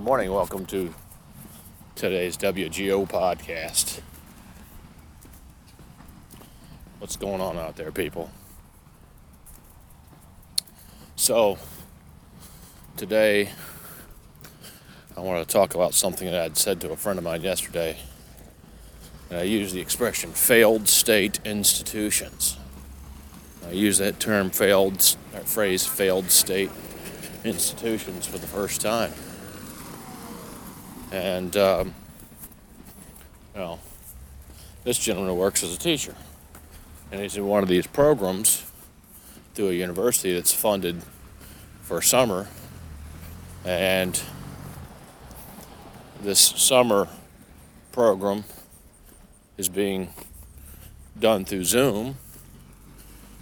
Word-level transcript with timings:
Good 0.00 0.06
morning. 0.06 0.32
Welcome 0.32 0.64
to 0.64 0.94
today's 1.94 2.38
WGO 2.38 3.06
podcast. 3.06 4.00
What's 6.98 7.16
going 7.16 7.42
on 7.42 7.58
out 7.58 7.76
there, 7.76 7.92
people? 7.92 8.30
So, 11.16 11.58
today 12.96 13.50
I 15.18 15.20
want 15.20 15.46
to 15.46 15.52
talk 15.52 15.74
about 15.74 15.92
something 15.92 16.30
that 16.30 16.40
I'd 16.40 16.56
said 16.56 16.80
to 16.80 16.92
a 16.92 16.96
friend 16.96 17.18
of 17.18 17.24
mine 17.26 17.42
yesterday. 17.42 17.98
And 19.28 19.38
I 19.38 19.42
used 19.42 19.74
the 19.74 19.82
expression 19.82 20.32
failed 20.32 20.88
state 20.88 21.40
institutions. 21.44 22.56
I 23.68 23.72
use 23.72 23.98
that 23.98 24.18
term 24.18 24.48
failed, 24.48 25.14
that 25.32 25.46
phrase 25.46 25.86
failed 25.86 26.30
state 26.30 26.70
institutions 27.44 28.26
for 28.26 28.38
the 28.38 28.46
first 28.46 28.80
time. 28.80 29.12
And, 31.10 31.56
um, 31.56 31.94
well, 33.54 33.80
this 34.84 34.98
gentleman 34.98 35.36
works 35.36 35.62
as 35.62 35.74
a 35.74 35.78
teacher. 35.78 36.14
And 37.10 37.20
he's 37.20 37.36
in 37.36 37.46
one 37.46 37.62
of 37.62 37.68
these 37.68 37.86
programs 37.86 38.64
through 39.54 39.70
a 39.70 39.72
university 39.72 40.32
that's 40.34 40.52
funded 40.52 41.02
for 41.82 42.00
summer. 42.00 42.48
And 43.64 44.20
this 46.22 46.38
summer 46.38 47.08
program 47.92 48.44
is 49.58 49.68
being 49.68 50.10
done 51.18 51.44
through 51.44 51.64
Zoom, 51.64 52.16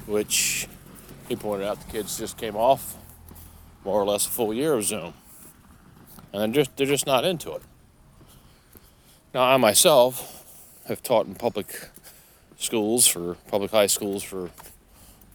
which 0.07 0.67
he 1.29 1.37
pointed 1.37 1.67
out 1.67 1.81
the 1.81 1.93
kids 1.93 2.19
just 2.19 2.37
came 2.37 2.57
off 2.57 2.97
more 3.85 4.01
or 4.01 4.07
less 4.07 4.27
a 4.27 4.31
full 4.31 4.55
year 4.55 4.73
of 4.75 4.85
Zoom. 4.85 5.13
And 6.33 6.55
they're 6.55 6.65
just, 6.65 6.77
they're 6.77 6.87
just 6.87 7.07
not 7.07 7.25
into 7.25 7.53
it. 7.53 7.63
Now, 9.35 9.43
I 9.43 9.57
myself 9.57 10.45
have 10.87 11.03
taught 11.03 11.27
in 11.27 11.35
public 11.35 11.89
schools 12.59 13.07
for 13.07 13.35
public 13.47 13.71
high 13.71 13.87
schools 13.87 14.23
for 14.23 14.51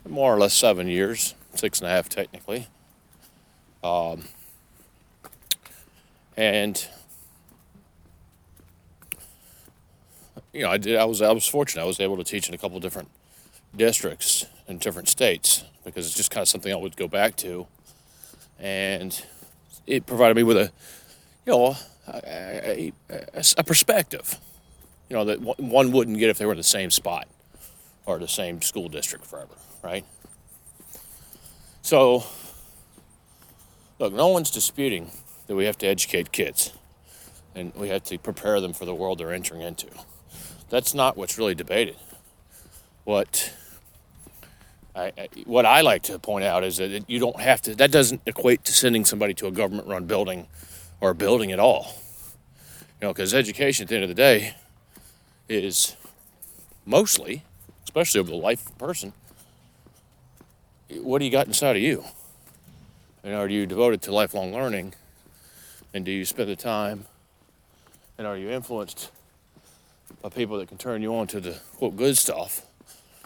more 0.08 0.34
or 0.34 0.40
less 0.40 0.54
seven 0.54 0.88
years, 0.88 1.36
six 1.56 1.80
and 1.80 1.88
a 1.88 1.92
half 1.92 2.10
technically. 2.10 2.68
Um, 3.84 4.24
and 6.36 6.88
you 10.52 10.64
know, 10.64 10.70
I 10.70 10.78
did. 10.78 10.98
I 10.98 11.06
was 11.06 11.22
I 11.22 11.32
was 11.32 11.48
fortunate. 11.48 11.82
I 11.82 11.86
was 11.86 12.00
able 12.00 12.18
to 12.18 12.24
teach 12.24 12.48
in 12.48 12.54
a 12.54 12.58
couple 12.58 12.80
different 12.80 13.10
districts 13.76 14.46
in 14.68 14.78
different 14.78 15.10
states 15.10 15.64
because 15.84 16.06
it's 16.06 16.16
just 16.16 16.32
kind 16.32 16.44
of 16.44 16.48
something 16.48 16.72
I 16.72 16.76
would 16.76 16.96
go 16.96 17.08
back 17.08 17.36
to, 17.38 17.68
and 18.60 19.26
it 19.88 20.06
provided 20.06 20.36
me 20.36 20.44
with 20.44 20.58
a, 20.58 20.72
you 21.46 21.54
know, 21.54 21.76
a, 22.08 22.92
a, 23.10 23.44
a 23.58 23.64
perspective, 23.64 24.38
you 25.10 25.16
know, 25.16 25.26
that 25.26 25.42
one 25.60 25.92
wouldn't 25.92 26.18
get 26.18 26.30
if 26.30 26.38
they 26.38 26.46
were 26.46 26.54
in 26.54 26.58
the 26.58 26.64
same 26.64 26.92
spot 26.92 27.28
or 28.06 28.20
the 28.20 28.28
same 28.28 28.62
school 28.62 28.90
district 28.90 29.26
forever, 29.26 29.54
right? 29.82 30.06
So, 31.82 32.24
look, 34.00 34.14
no 34.14 34.28
one's 34.28 34.52
disputing 34.52 35.12
that 35.48 35.56
we 35.56 35.66
have 35.66 35.78
to 35.80 35.88
educate 35.88 36.32
kids 36.32 36.74
and 37.56 37.74
we 37.76 37.90
have 37.90 38.04
to 38.06 38.18
prepare 38.18 38.60
them 38.62 38.74
for 38.74 38.86
the 38.86 38.96
world 38.96 39.20
they're 39.20 39.34
entering 39.34 39.62
into. 39.62 39.88
That's 40.70 40.94
not 40.94 41.18
what's 41.18 41.38
really 41.38 41.56
debated. 41.56 41.98
What 43.04 43.54
I, 44.96 45.12
what 45.46 45.66
I 45.66 45.82
like 45.82 46.04
to 46.04 46.20
point 46.20 46.46
out 46.46 46.64
is 46.64 46.78
that 46.78 47.10
you 47.10 47.20
don't 47.20 47.40
have 47.40 47.62
to. 47.64 47.76
That 47.76 47.92
doesn't 47.92 48.22
equate 48.26 48.64
to 48.66 48.74
sending 48.74 49.06
somebody 49.06 49.34
to 49.36 49.48
a 49.48 49.52
government-run 49.52 50.06
building 50.06 50.48
or 51.02 51.12
a 51.12 51.16
building 51.16 51.52
at 51.52 51.60
all. 51.60 51.96
You 53.02 53.08
know, 53.08 53.14
because 53.14 53.34
education 53.34 53.84
at 53.84 53.90
the 53.90 53.96
end 53.96 54.04
of 54.04 54.10
the 54.10 54.16
day 54.16 54.56
is 55.50 55.96
mostly, 56.86 57.44
especially 57.84 58.20
over 58.20 58.30
the 58.30 58.38
life 58.38 58.68
of 58.68 58.74
a 58.74 58.76
person, 58.76 59.14
what 61.02 61.20
do 61.20 61.26
you 61.26 61.32
got 61.32 61.48
inside 61.48 61.76
of 61.76 61.82
you? 61.82 62.04
And 63.24 63.34
are 63.34 63.48
you 63.48 63.66
devoted 63.66 64.02
to 64.04 64.14
lifelong 64.14 64.54
learning? 64.54 64.94
And 65.94 66.06
do 66.06 66.12
you 66.12 66.26
spend 66.26 66.50
the 66.50 66.56
time? 66.56 67.06
And 68.18 68.28
are 68.28 68.38
you 68.38 68.50
influenced 68.50 69.10
by 70.22 70.30
people 70.30 70.60
that 70.60 70.68
can 70.68 70.78
turn 70.78 71.02
you 71.02 71.16
on 71.16 71.28
to 71.28 71.40
the 71.40 71.60
quote 71.78 71.96
good 71.98 72.18
stuff 72.18 72.66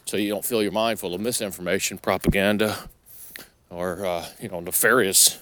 so 0.07 0.17
you 0.17 0.29
don't 0.29 0.45
fill 0.45 0.63
your 0.63 0.71
mind 0.71 0.99
full 0.99 1.13
of 1.13 1.21
misinformation, 1.21 1.97
propaganda, 1.97 2.89
or 3.69 4.05
uh, 4.05 4.25
you 4.41 4.49
know 4.49 4.59
nefarious, 4.59 5.37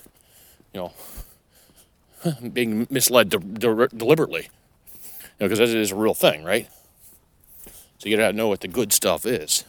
you 0.73 0.81
know, 0.81 2.33
being 2.53 2.87
misled 2.89 3.29
de- 3.29 3.37
de- 3.37 3.87
deliberately. 3.87 4.49
You 5.39 5.47
know, 5.47 5.49
because 5.49 5.59
that 5.59 5.69
is 5.69 5.91
a 5.91 5.95
real 5.95 6.13
thing, 6.13 6.43
right? 6.43 6.67
So 7.99 8.09
you 8.09 8.17
gotta 8.17 8.33
know 8.33 8.47
what 8.47 8.61
the 8.61 8.67
good 8.67 8.91
stuff 8.91 9.25
is. 9.25 9.63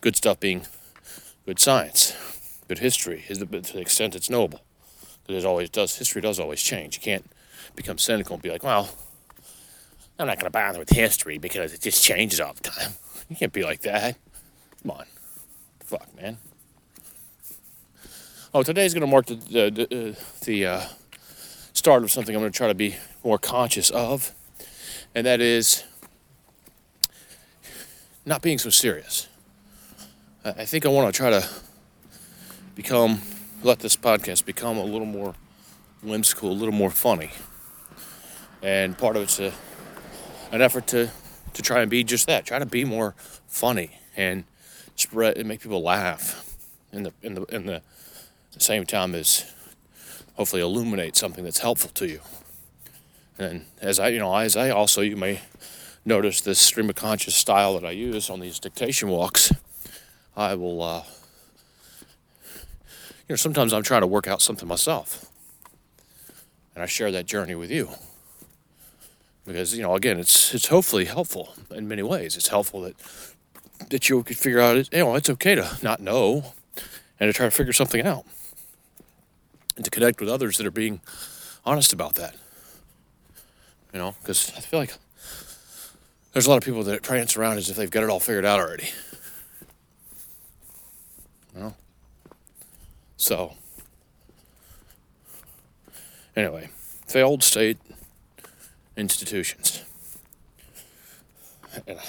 Good 0.00 0.16
stuff 0.16 0.40
being 0.40 0.66
good 1.46 1.60
science, 1.60 2.16
good 2.68 2.78
history, 2.78 3.24
is 3.28 3.38
to 3.38 3.44
the 3.46 3.80
extent 3.80 4.14
it's 4.14 4.30
knowable. 4.30 4.60
Because 5.26 5.44
it 5.44 5.46
always 5.46 5.70
does. 5.70 5.96
History 5.96 6.20
does 6.20 6.40
always 6.40 6.60
change. 6.60 6.96
You 6.96 7.02
can't 7.02 7.30
become 7.76 7.98
cynical 7.98 8.34
and 8.34 8.42
be 8.42 8.50
like, 8.50 8.64
well 8.64 8.88
I'm 10.18 10.26
not 10.26 10.38
going 10.38 10.46
to 10.46 10.50
bother 10.50 10.78
with 10.78 10.90
history 10.90 11.38
because 11.38 11.72
it 11.72 11.80
just 11.80 12.02
changes 12.04 12.40
all 12.40 12.52
the 12.52 12.62
time. 12.62 12.92
You 13.32 13.36
can't 13.36 13.52
be 13.54 13.64
like 13.64 13.80
that. 13.80 14.16
Come 14.82 14.90
on. 14.90 15.06
Fuck, 15.80 16.14
man. 16.14 16.36
Oh, 18.52 18.62
today's 18.62 18.92
going 18.92 19.00
to 19.00 19.06
mark 19.06 19.24
the, 19.24 19.36
the, 19.36 20.18
the 20.44 20.66
uh, 20.66 20.82
start 21.72 22.02
of 22.02 22.10
something 22.10 22.36
I'm 22.36 22.42
going 22.42 22.52
to 22.52 22.56
try 22.56 22.68
to 22.68 22.74
be 22.74 22.96
more 23.24 23.38
conscious 23.38 23.88
of, 23.88 24.34
and 25.14 25.26
that 25.26 25.40
is 25.40 25.82
not 28.26 28.42
being 28.42 28.58
so 28.58 28.68
serious. 28.68 29.28
I 30.44 30.66
think 30.66 30.84
I 30.84 30.90
want 30.90 31.14
to 31.14 31.16
try 31.16 31.30
to 31.30 31.48
become, 32.74 33.22
let 33.62 33.78
this 33.78 33.96
podcast 33.96 34.44
become 34.44 34.76
a 34.76 34.84
little 34.84 35.06
more 35.06 35.34
whimsical, 36.02 36.50
a 36.50 36.52
little 36.52 36.74
more 36.74 36.90
funny. 36.90 37.30
And 38.60 38.98
part 38.98 39.16
of 39.16 39.22
it's 39.22 39.40
a 39.40 39.54
an 40.50 40.60
effort 40.60 40.86
to 40.88 41.10
to 41.54 41.62
try 41.62 41.80
and 41.80 41.90
be 41.90 42.04
just 42.04 42.26
that. 42.26 42.46
Try 42.46 42.58
to 42.58 42.66
be 42.66 42.84
more 42.84 43.14
funny 43.46 43.98
and 44.16 44.44
spread 44.96 45.36
and 45.36 45.48
make 45.48 45.60
people 45.60 45.82
laugh 45.82 46.56
in 46.92 47.04
the 47.04 47.12
in 47.22 47.34
the 47.34 47.42
in 47.44 47.66
the 47.66 47.82
same 48.58 48.84
time 48.86 49.14
as 49.14 49.52
hopefully 50.34 50.62
illuminate 50.62 51.16
something 51.16 51.44
that's 51.44 51.60
helpful 51.60 51.90
to 51.94 52.06
you. 52.06 52.20
And 53.38 53.66
as 53.80 53.98
I 53.98 54.08
you 54.08 54.18
know 54.18 54.34
as 54.36 54.56
I 54.56 54.70
also 54.70 55.00
you 55.00 55.16
may 55.16 55.40
notice 56.04 56.40
this 56.40 56.58
stream 56.58 56.88
of 56.88 56.96
conscious 56.96 57.34
style 57.34 57.74
that 57.74 57.86
I 57.86 57.92
use 57.92 58.28
on 58.28 58.40
these 58.40 58.58
dictation 58.58 59.08
walks. 59.08 59.52
I 60.36 60.54
will 60.54 60.82
uh, 60.82 61.02
you 63.28 63.30
know 63.30 63.36
sometimes 63.36 63.72
I'm 63.72 63.82
trying 63.82 64.02
to 64.02 64.06
work 64.06 64.26
out 64.26 64.42
something 64.42 64.68
myself. 64.68 65.26
And 66.74 66.82
I 66.82 66.86
share 66.86 67.12
that 67.12 67.26
journey 67.26 67.54
with 67.54 67.70
you 67.70 67.90
because 69.46 69.76
you 69.76 69.82
know 69.82 69.94
again 69.94 70.18
it's 70.18 70.54
it's 70.54 70.68
hopefully 70.68 71.04
helpful 71.04 71.54
in 71.70 71.88
many 71.88 72.02
ways. 72.02 72.36
It's 72.36 72.48
helpful 72.48 72.82
that 72.82 72.94
that 73.90 74.08
you 74.08 74.22
could 74.22 74.36
figure 74.38 74.60
out 74.60 74.76
you 74.92 74.98
know 74.98 75.14
it's 75.14 75.30
okay 75.30 75.54
to 75.54 75.78
not 75.82 76.00
know 76.00 76.52
and 77.18 77.28
to 77.28 77.32
try 77.32 77.46
to 77.46 77.50
figure 77.50 77.72
something 77.72 78.04
out 78.04 78.24
and 79.76 79.84
to 79.84 79.90
connect 79.90 80.20
with 80.20 80.28
others 80.28 80.58
that 80.58 80.66
are 80.66 80.70
being 80.72 81.00
honest 81.64 81.92
about 81.92 82.14
that 82.16 82.34
you 83.92 83.98
know 83.98 84.14
because 84.20 84.52
i 84.56 84.60
feel 84.60 84.80
like 84.80 84.94
there's 86.32 86.46
a 86.46 86.50
lot 86.50 86.56
of 86.56 86.64
people 86.64 86.82
that 86.82 87.02
prance 87.02 87.36
around 87.36 87.58
as 87.58 87.68
if 87.68 87.76
they've 87.76 87.90
got 87.90 88.02
it 88.02 88.08
all 88.08 88.18
figured 88.18 88.46
out 88.46 88.58
already. 88.58 88.88
You 91.54 91.60
know 91.60 91.74
so 93.16 93.52
anyway 96.34 96.70
failed 97.06 97.42
state 97.42 97.78
institutions. 98.96 99.84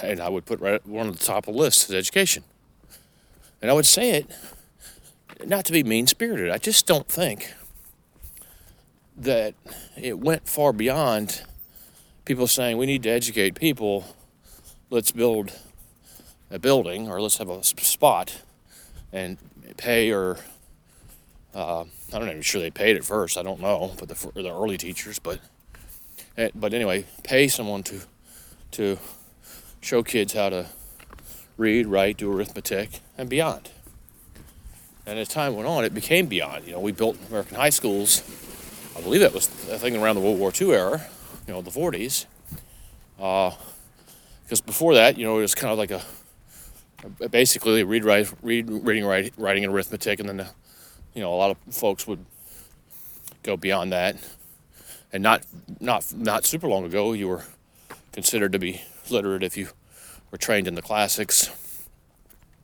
And 0.01 0.19
I 0.19 0.30
would 0.30 0.45
put 0.45 0.59
right 0.59 0.85
one 0.85 1.07
of 1.07 1.18
the 1.18 1.24
top 1.24 1.47
of 1.47 1.53
the 1.53 1.59
list 1.59 1.89
is 1.89 1.95
education. 1.95 2.44
And 3.62 3.71
I 3.71 3.74
would 3.74 3.85
say 3.85 4.12
it 4.12 4.30
not 5.45 5.65
to 5.65 5.71
be 5.71 5.83
mean 5.83 6.07
spirited. 6.07 6.50
I 6.50 6.57
just 6.57 6.85
don't 6.85 7.07
think 7.07 7.53
that 9.15 9.56
it 9.95 10.19
went 10.19 10.47
far 10.47 10.74
beyond 10.74 11.44
people 12.25 12.47
saying 12.47 12.77
we 12.77 12.86
need 12.86 13.03
to 13.03 13.09
educate 13.09 13.56
people. 13.56 14.15
Let's 14.89 15.12
build 15.12 15.53
a 16.50 16.59
building 16.59 17.09
or 17.09 17.21
let's 17.21 17.38
have 17.38 17.50
a 17.50 17.63
spot 17.63 18.41
and 19.12 19.38
pay 19.77 20.12
or 20.12 20.38
uh, 21.53 21.81
I'm 22.12 22.21
not 22.21 22.29
even 22.29 22.41
sure 22.41 22.62
they 22.62 22.71
paid 22.71 22.95
at 22.95 23.03
first. 23.03 23.38
I 23.38 23.44
don't 23.44 23.59
know, 23.59 23.94
but 24.00 24.09
the, 24.09 24.31
the 24.33 24.51
early 24.51 24.77
teachers, 24.77 25.19
but 25.19 25.39
but 26.56 26.74
anyway, 26.74 27.06
pay 27.24 27.48
someone 27.48 27.83
to 27.83 28.01
to 28.71 28.98
show 29.81 30.01
kids 30.01 30.33
how 30.33 30.50
to 30.50 30.65
read, 31.57 31.86
write, 31.86 32.18
do 32.18 32.31
arithmetic, 32.31 33.01
and 33.18 33.30
beyond. 33.30 33.69
And 35.06 35.19
as 35.19 35.27
time 35.27 35.56
went 35.56 35.68
on, 35.68 35.83
it 35.83 35.94
became 35.94 36.25
beyond. 36.27 36.65
You 36.65 36.74
know, 36.74 36.80
we 36.80 36.92
built 36.92 37.18
American 37.30 37.57
high 37.57 37.69
schools 37.69 38.24
I 38.95 39.01
believe 39.01 39.21
that 39.21 39.33
was 39.33 39.48
I 39.71 39.77
think 39.77 39.98
around 39.98 40.15
the 40.15 40.21
World 40.21 40.39
War 40.39 40.51
II 40.60 40.71
era, 40.71 41.06
you 41.48 41.54
know, 41.54 41.62
the 41.62 41.71
40s. 41.71 42.25
Because 43.18 44.62
uh, 44.62 44.65
before 44.65 44.94
that, 44.94 45.18
you 45.18 45.25
know, 45.25 45.39
it 45.39 45.42
was 45.42 45.56
kind 45.56 45.71
of 45.71 45.80
like 45.80 45.92
a, 45.92 47.30
basically 47.30 47.83
read, 47.83 48.06
write, 48.06 48.31
read, 48.42 48.69
reading, 48.69 49.06
write, 49.06 49.33
writing, 49.38 49.63
and 49.63 49.74
arithmetic, 49.74 50.19
and 50.19 50.30
then, 50.30 50.38
the, 50.38 50.48
you 51.13 51.21
know, 51.21 51.33
a 51.33 51.36
lot 51.36 51.51
of 51.51 51.57
folks 51.74 52.07
would 52.07 52.24
go 53.42 53.57
beyond 53.57 53.92
that. 53.92 54.15
And 55.13 55.21
not 55.21 55.45
not 55.80 56.12
not 56.15 56.44
super 56.44 56.68
long 56.68 56.83
ago, 56.86 57.13
you 57.13 57.27
were 57.27 57.44
considered 58.12 58.51
to 58.51 58.60
be 58.60 58.81
literate 59.12 59.44
if 59.44 59.56
you 59.56 59.69
were 60.31 60.39
trained 60.39 60.68
in 60.68 60.74
the 60.74 60.81
classics. 60.81 61.51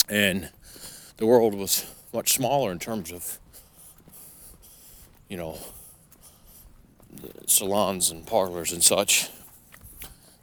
And 0.09 0.49
the 1.17 1.27
world 1.27 1.53
was 1.53 1.85
much 2.11 2.33
smaller 2.33 2.71
in 2.71 2.79
terms 2.79 3.11
of, 3.11 3.37
you 5.27 5.37
know, 5.37 5.59
salons 7.45 8.09
and 8.09 8.25
parlors 8.25 8.71
and 8.71 8.83
such, 8.83 9.29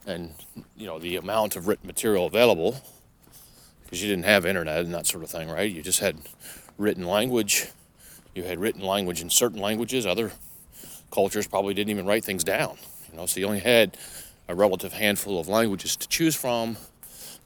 and 0.05 0.33
you 0.77 0.87
know 0.87 0.99
the 0.99 1.17
amount 1.17 1.57
of 1.57 1.67
written 1.67 1.87
material 1.87 2.25
available, 2.25 2.81
because 3.83 4.01
you 4.01 4.07
didn't 4.07 4.23
have 4.23 4.45
internet 4.45 4.85
and 4.85 4.93
that 4.93 5.07
sort 5.07 5.25
of 5.25 5.29
thing, 5.29 5.49
right? 5.49 5.69
You 5.69 5.81
just 5.81 5.99
had 5.99 6.17
written 6.77 7.03
language. 7.05 7.67
You 8.33 8.43
had 8.43 8.59
written 8.61 8.81
language 8.81 9.19
in 9.19 9.29
certain 9.29 9.59
languages. 9.59 10.05
Other 10.05 10.31
cultures 11.11 11.47
probably 11.47 11.73
didn't 11.73 11.91
even 11.91 12.05
write 12.05 12.23
things 12.23 12.43
down. 12.43 12.77
You 13.11 13.17
know, 13.17 13.25
so 13.25 13.39
you 13.39 13.45
only 13.45 13.59
had 13.59 13.97
a 14.47 14.55
relative 14.55 14.93
handful 14.93 15.39
of 15.39 15.47
languages 15.47 15.95
to 15.95 16.07
choose 16.07 16.35
from 16.35 16.77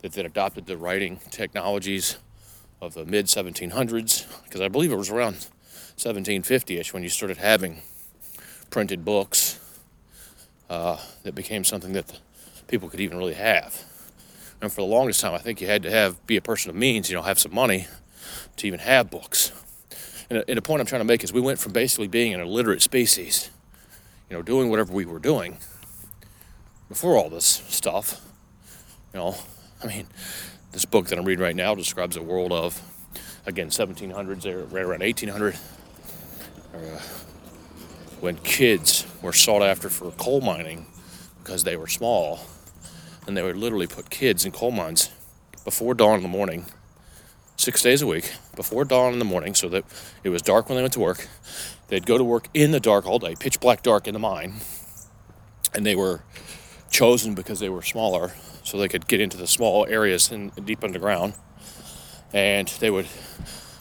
that, 0.01 0.13
that 0.13 0.25
adopted 0.25 0.65
the 0.65 0.77
writing 0.77 1.19
technologies 1.29 2.17
of 2.81 2.93
the 2.93 3.05
mid 3.05 3.27
1700s, 3.27 4.43
because 4.43 4.61
I 4.61 4.67
believe 4.67 4.91
it 4.91 4.95
was 4.95 5.09
around 5.09 5.47
1750ish 5.97 6.93
when 6.93 7.03
you 7.03 7.09
started 7.09 7.37
having 7.37 7.81
printed 8.69 9.05
books 9.05 9.59
uh, 10.69 10.97
that 11.23 11.35
became 11.35 11.63
something 11.63 11.93
that 11.93 12.19
people 12.67 12.89
could 12.89 13.01
even 13.01 13.17
really 13.17 13.33
have. 13.33 13.83
And 14.61 14.71
for 14.71 14.81
the 14.81 14.87
longest 14.87 15.21
time, 15.21 15.33
I 15.33 15.39
think 15.39 15.59
you 15.59 15.67
had 15.67 15.83
to 15.83 15.91
have 15.91 16.25
be 16.27 16.37
a 16.37 16.41
person 16.41 16.69
of 16.69 16.75
means, 16.75 17.09
you 17.09 17.15
know, 17.15 17.23
have 17.23 17.39
some 17.39 17.53
money 17.53 17.87
to 18.57 18.67
even 18.67 18.79
have 18.79 19.09
books. 19.09 19.51
And, 20.31 20.45
and 20.47 20.57
the 20.57 20.61
point 20.61 20.79
I'm 20.79 20.87
trying 20.87 21.01
to 21.01 21.05
make 21.05 21.25
is 21.25 21.33
we 21.33 21.41
went 21.41 21.59
from 21.59 21.73
basically 21.73 22.07
being 22.07 22.33
an 22.33 22.39
illiterate 22.39 22.81
species, 22.81 23.49
you 24.29 24.37
know, 24.37 24.41
doing 24.41 24.69
whatever 24.69 24.93
we 24.93 25.03
were 25.03 25.19
doing 25.19 25.57
before 26.87 27.17
all 27.17 27.29
this 27.29 27.45
stuff. 27.45 28.21
You 29.13 29.19
know, 29.19 29.35
I 29.83 29.87
mean, 29.87 30.07
this 30.71 30.85
book 30.85 31.07
that 31.07 31.19
I'm 31.19 31.25
reading 31.25 31.43
right 31.43 31.55
now 31.55 31.75
describes 31.75 32.15
a 32.15 32.23
world 32.23 32.53
of, 32.53 32.81
again, 33.45 33.67
1700s, 33.67 34.71
right 34.71 34.85
around 34.85 35.01
1800. 35.01 35.55
Uh, 36.73 36.77
when 38.21 38.37
kids 38.37 39.05
were 39.21 39.33
sought 39.33 39.61
after 39.61 39.89
for 39.89 40.11
coal 40.11 40.39
mining 40.39 40.85
because 41.43 41.65
they 41.65 41.75
were 41.75 41.87
small, 41.87 42.39
and 43.27 43.35
they 43.35 43.43
would 43.43 43.57
literally 43.57 43.87
put 43.87 44.09
kids 44.09 44.45
in 44.45 44.53
coal 44.53 44.71
mines 44.71 45.09
before 45.65 45.93
dawn 45.93 46.15
in 46.15 46.23
the 46.23 46.29
morning, 46.29 46.67
six 47.61 47.83
days 47.83 48.01
a 48.01 48.07
week, 48.07 48.33
before 48.55 48.83
dawn 48.83 49.13
in 49.13 49.19
the 49.19 49.25
morning, 49.25 49.53
so 49.53 49.69
that 49.69 49.85
it 50.23 50.29
was 50.29 50.41
dark 50.41 50.67
when 50.67 50.75
they 50.77 50.81
went 50.81 50.93
to 50.93 50.99
work. 50.99 51.27
They'd 51.89 52.07
go 52.07 52.17
to 52.17 52.23
work 52.23 52.47
in 52.53 52.71
the 52.71 52.79
dark 52.79 53.05
all 53.05 53.19
day, 53.19 53.35
pitch 53.39 53.59
black 53.59 53.83
dark 53.83 54.07
in 54.07 54.13
the 54.13 54.19
mine, 54.19 54.55
and 55.73 55.85
they 55.85 55.95
were 55.95 56.23
chosen 56.89 57.35
because 57.35 57.59
they 57.59 57.69
were 57.69 57.83
smaller, 57.83 58.33
so 58.63 58.77
they 58.77 58.87
could 58.87 59.07
get 59.07 59.21
into 59.21 59.37
the 59.37 59.45
small 59.45 59.85
areas 59.85 60.31
in 60.31 60.49
deep 60.65 60.83
underground, 60.83 61.35
and 62.33 62.67
they 62.79 62.89
would 62.89 63.07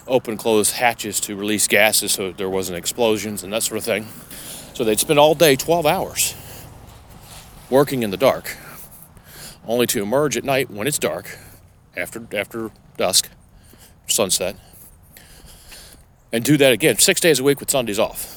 open 0.06 0.36
close 0.36 0.72
hatches 0.72 1.18
to 1.20 1.34
release 1.34 1.66
gases 1.66 2.12
so 2.12 2.32
there 2.32 2.50
wasn't 2.50 2.76
explosions 2.76 3.42
and 3.42 3.52
that 3.52 3.62
sort 3.62 3.78
of 3.78 3.84
thing. 3.84 4.06
So 4.74 4.84
they'd 4.84 5.00
spend 5.00 5.18
all 5.18 5.34
day, 5.34 5.56
12 5.56 5.86
hours, 5.86 6.34
working 7.70 8.02
in 8.02 8.10
the 8.10 8.16
dark, 8.18 8.56
only 9.66 9.86
to 9.86 10.02
emerge 10.02 10.36
at 10.36 10.44
night 10.44 10.70
when 10.70 10.86
it's 10.86 10.98
dark, 10.98 11.38
after 11.96 12.26
after 12.36 12.70
dusk, 12.96 13.29
sunset, 14.10 14.56
and 16.32 16.44
do 16.44 16.56
that 16.56 16.72
again 16.72 16.98
six 16.98 17.20
days 17.20 17.40
a 17.40 17.44
week 17.44 17.60
with 17.60 17.70
Sundays 17.70 17.98
off. 17.98 18.36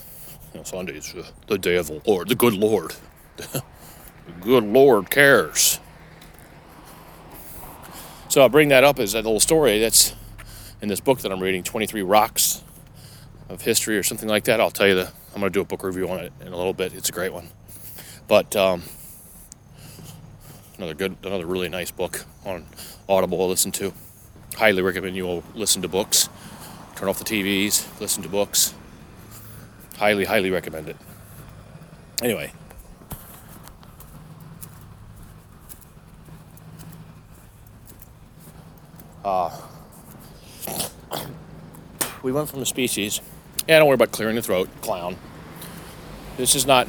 You 0.54 0.60
know, 0.60 0.64
Sundays, 0.64 1.14
uh, 1.16 1.24
the 1.48 1.58
day 1.58 1.76
of 1.76 1.88
the 1.88 2.02
Lord, 2.06 2.30
the 2.30 2.36
good 2.36 2.54
Lord, 2.54 2.94
the 3.38 3.64
good 4.42 4.64
Lord 4.64 5.10
cares. 5.10 5.80
So 8.30 8.44
I 8.44 8.48
bring 8.48 8.70
that 8.70 8.84
up 8.84 9.00
as 9.00 9.14
a 9.14 9.18
little 9.18 9.40
story 9.40 9.80
that's 9.80 10.16
in 10.82 10.90
this 10.90 11.00
book 11.00 11.20
that 11.20 11.32
I'm 11.32 11.40
reading, 11.40 11.64
23 11.64 12.02
Rocks 12.02 12.64
of 13.48 13.62
History 13.62 13.98
or 13.98 14.04
something 14.04 14.28
like 14.28 14.46
that. 14.46 14.60
I'll 14.60 14.72
tell 14.72 14.88
you 14.88 14.96
the, 14.96 15.12
I'm 15.34 15.40
going 15.40 15.44
to 15.44 15.50
do 15.52 15.62
a 15.62 15.66
book 15.66 15.84
review 15.84 16.10
on 16.10 16.20
it 16.20 16.34
in 16.42 16.48
a 16.48 16.58
little 16.58 16.74
bit. 16.74 16.94
It's 16.94 17.10
a 17.10 17.12
great 17.12 17.32
one. 17.32 17.50
But 18.28 18.56
um, 18.56 18.84
another 20.78 20.94
good, 20.94 21.16
another 21.24 21.46
really 21.46 21.70
nice 21.70 21.92
book 21.92 22.26
on 22.44 22.66
Audible 23.08 23.38
to 23.38 23.44
listen 23.44 23.72
to. 23.74 23.94
Highly 24.56 24.82
recommend 24.82 25.16
you 25.16 25.26
all 25.26 25.44
listen 25.56 25.82
to 25.82 25.88
books. 25.88 26.30
Turn 26.96 27.10
off 27.10 27.20
the 27.20 27.26
TVs, 27.26 28.00
listen 28.00 28.24
to 28.24 28.30
books. 28.30 28.74
Highly, 29.98 30.26
highly 30.26 30.52
recommend 30.52 30.90
it. 30.90 30.98
Anyway, 32.22 32.52
uh, 39.26 39.50
we 42.22 42.32
went 42.32 42.50
from 42.50 42.62
a 42.62 42.66
species. 42.66 43.20
Yeah, 43.68 43.80
don't 43.80 43.88
worry 43.88 43.96
about 43.96 44.12
clearing 44.12 44.36
the 44.36 44.42
throat, 44.42 44.70
clown. 44.82 45.18
This 46.38 46.56
is 46.56 46.66
not 46.66 46.88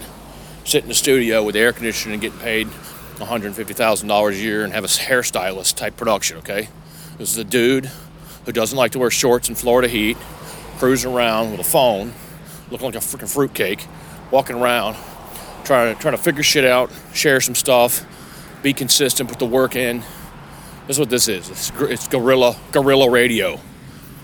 sit 0.65 0.83
in 0.83 0.89
the 0.89 0.95
studio 0.95 1.43
with 1.43 1.57
air 1.57 1.73
conditioning 1.73 2.15
and 2.15 2.23
getting 2.23 2.39
paid 2.39 2.69
$150,000 3.17 4.31
a 4.31 4.37
year 4.37 4.65
and 4.65 4.73
have 4.73 4.85
a 4.85 4.89
hairstylist 4.89 5.77
type 5.77 5.97
production, 5.97 6.39
okay? 6.39 6.69
This 7.17 7.31
is 7.31 7.39
a 7.39 7.45
dude 7.45 7.87
who 8.45 8.51
doesn't 8.51 8.77
like 8.77 8.91
to 8.93 8.99
wear 8.99 9.09
shorts 9.09 9.49
in 9.49 9.55
Florida 9.55 9.87
heat, 9.87 10.17
cruising 10.79 11.13
around 11.13 11.53
with 11.53 11.61
a 11.61 11.65
phone, 11.65 12.13
looking 12.73 12.87
like 12.87 12.97
a 12.97 12.99
freaking 12.99 13.33
fruitcake, 13.33 13.87
walking 14.33 14.57
around, 14.57 14.97
trying 15.63 15.95
to, 15.95 16.01
trying 16.01 16.17
to 16.17 16.21
figure 16.21 16.43
shit 16.43 16.65
out, 16.65 16.91
share 17.13 17.41
some 17.41 17.55
stuff, 17.55 18.05
be 18.65 18.73
consistent, 18.73 19.29
put 19.29 19.39
the 19.39 19.47
work 19.47 19.77
in. 19.77 20.03
That's 20.89 20.99
what 20.99 21.09
this 21.09 21.29
is. 21.29 21.51
It's, 21.51 21.71
it's 21.83 22.09
guerrilla, 22.09 22.57
guerrilla 22.73 23.09
radio. 23.09 23.61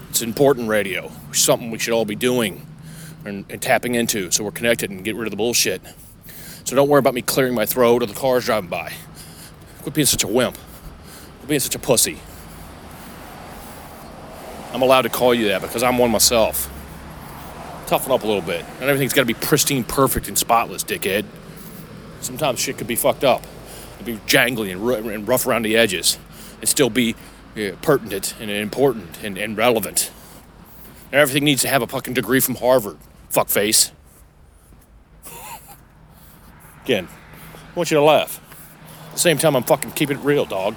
It's 0.08 0.22
important 0.22 0.68
radio, 0.68 1.12
something 1.30 1.70
we 1.70 1.78
should 1.78 1.92
all 1.92 2.04
be 2.04 2.16
doing 2.16 2.66
and, 3.24 3.44
and 3.48 3.62
tapping 3.62 3.94
into 3.94 4.32
so 4.32 4.42
we're 4.42 4.50
connected 4.50 4.90
and 4.90 5.04
get 5.04 5.14
rid 5.14 5.28
of 5.28 5.30
the 5.30 5.36
bullshit. 5.36 5.80
So 6.64 6.74
don't 6.74 6.88
worry 6.88 6.98
about 6.98 7.14
me 7.14 7.22
clearing 7.22 7.54
my 7.54 7.66
throat 7.66 8.02
or 8.02 8.06
the 8.06 8.14
cars 8.14 8.46
driving 8.46 8.68
by. 8.68 8.92
Quit 9.82 9.94
being 9.94 10.06
such 10.06 10.24
a 10.24 10.28
wimp. 10.28 10.58
Quit 11.38 11.48
being 11.48 11.60
such 11.60 11.76
a 11.76 11.78
pussy. 11.78 12.18
I'm 14.72 14.82
allowed 14.82 15.02
to 15.02 15.08
call 15.08 15.34
you 15.34 15.48
that 15.48 15.62
because 15.62 15.82
I'm 15.82 15.98
one 15.98 16.10
myself. 16.10 16.70
Toughen 17.86 18.12
up 18.12 18.22
a 18.22 18.26
little 18.26 18.42
bit. 18.42 18.64
And 18.80 18.84
everything's 18.84 19.12
got 19.12 19.22
to 19.22 19.26
be 19.26 19.34
pristine, 19.34 19.82
perfect, 19.82 20.28
and 20.28 20.38
spotless, 20.38 20.84
dickhead. 20.84 21.24
Sometimes 22.20 22.60
shit 22.60 22.78
could 22.78 22.86
be 22.86 22.96
fucked 22.96 23.24
up. 23.24 23.42
It'd 23.94 24.06
be 24.06 24.16
jangly 24.30 24.72
and 24.72 25.28
rough 25.28 25.46
around 25.46 25.62
the 25.62 25.76
edges 25.76 26.18
and 26.60 26.68
still 26.68 26.90
be 26.90 27.16
yeah, 27.54 27.72
pertinent 27.82 28.34
and 28.40 28.50
important 28.50 29.22
and, 29.22 29.36
and 29.36 29.56
relevant. 29.56 30.10
And 31.10 31.20
everything 31.20 31.44
needs 31.44 31.62
to 31.62 31.68
have 31.68 31.82
a 31.82 31.86
fucking 31.86 32.14
degree 32.14 32.40
from 32.40 32.54
Harvard. 32.56 32.98
Fuckface. 33.32 33.90
Again, 36.84 37.08
I 37.54 37.74
want 37.74 37.90
you 37.90 37.96
to 37.96 38.02
laugh. 38.02 38.40
At 39.08 39.14
the 39.14 39.18
same 39.18 39.38
time, 39.38 39.56
I'm 39.56 39.64
fucking 39.64 39.92
keeping 39.92 40.18
it 40.18 40.24
real, 40.24 40.44
dog. 40.44 40.76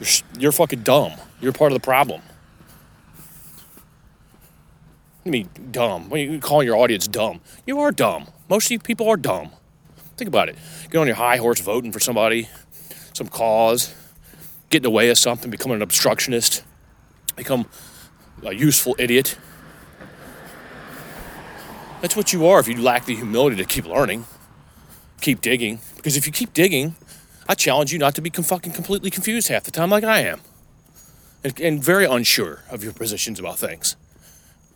You're, 0.00 0.08
you're 0.38 0.52
fucking 0.52 0.80
dumb. 0.80 1.12
You're 1.40 1.52
part 1.52 1.72
of 1.72 1.80
the 1.80 1.84
problem. 1.84 2.22
I 5.24 5.28
mean, 5.28 5.48
dumb. 5.70 6.10
When 6.10 6.32
you 6.32 6.40
calling 6.40 6.66
your 6.66 6.76
audience 6.76 7.06
dumb, 7.06 7.40
you 7.66 7.78
are 7.80 7.92
dumb. 7.92 8.28
Most 8.48 8.66
of 8.66 8.72
you 8.72 8.78
people 8.80 9.08
are 9.08 9.16
dumb. 9.16 9.50
Think 10.16 10.28
about 10.28 10.48
it. 10.48 10.56
Get 10.90 10.98
on 10.98 11.06
your 11.06 11.16
high 11.16 11.36
horse 11.36 11.60
voting 11.60 11.92
for 11.92 12.00
somebody, 12.00 12.48
some 13.12 13.28
cause, 13.28 13.94
get 14.70 14.78
in 14.78 14.82
the 14.82 14.90
way 14.90 15.10
of 15.10 15.18
something, 15.18 15.50
become 15.50 15.70
an 15.70 15.82
obstructionist, 15.82 16.64
become 17.36 17.66
a 18.42 18.52
useful 18.52 18.96
idiot. 18.98 19.38
That's 22.00 22.16
what 22.16 22.32
you 22.32 22.46
are 22.46 22.58
if 22.58 22.66
you 22.66 22.80
lack 22.82 23.04
the 23.04 23.14
humility 23.14 23.56
to 23.56 23.64
keep 23.64 23.86
learning, 23.86 24.26
keep 25.20 25.40
digging. 25.40 25.78
Because 25.96 26.16
if 26.16 26.26
you 26.26 26.32
keep 26.32 26.52
digging, 26.52 26.96
I 27.48 27.54
challenge 27.54 27.92
you 27.92 27.98
not 27.98 28.16
to 28.16 28.20
be 28.20 28.30
fucking 28.30 28.72
completely 28.72 29.10
confused 29.10 29.48
half 29.48 29.62
the 29.62 29.70
time 29.70 29.90
like 29.90 30.02
I 30.02 30.20
am. 30.20 30.40
And, 31.44 31.60
and 31.60 31.82
very 31.82 32.04
unsure 32.04 32.64
of 32.70 32.82
your 32.82 32.92
positions 32.92 33.38
about 33.38 33.58
things. 33.58 33.96